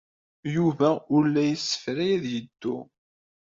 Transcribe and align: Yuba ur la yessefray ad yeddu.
Yuba 0.55 0.89
ur 1.15 1.23
la 1.33 1.43
yessefray 1.49 2.11
ad 2.17 2.25
yeddu. 2.33 2.75